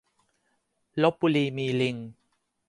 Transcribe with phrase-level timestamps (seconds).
[1.01, 1.95] ลพบุรีมีลิง!